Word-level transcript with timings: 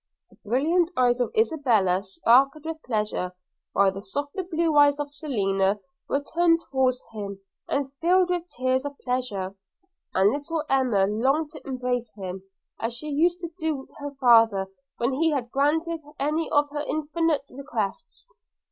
The 0.31 0.37
brilliant 0.43 0.89
eyes 0.97 1.19
of 1.19 1.29
Isabella 1.37 2.01
sparkled 2.01 2.65
with 2.65 2.81
pleasure, 2.81 3.33
while 3.73 3.91
the 3.91 4.01
softer 4.01 4.41
blue 4.41 4.75
eyes 4.75 4.99
of 4.99 5.11
Selina 5.11 5.79
were 6.09 6.23
turned 6.23 6.59
towards 6.71 7.05
him 7.13 7.39
filled 7.99 8.31
with 8.31 8.49
tears 8.57 8.83
of 8.83 8.97
pleasure; 9.03 9.53
and 10.15 10.31
little 10.31 10.63
Emma 10.67 11.05
longed 11.05 11.51
to 11.51 11.61
embrace 11.67 12.15
him, 12.15 12.41
as 12.79 12.95
she 12.97 13.09
used 13.09 13.41
to 13.41 13.49
do 13.59 13.89
her 13.99 14.09
father 14.19 14.69
when 14.97 15.13
he 15.13 15.29
had 15.29 15.51
granted 15.51 15.99
any 16.17 16.49
of 16.49 16.71
her 16.71 16.81
infantine 16.81 17.37
requests. 17.51 18.27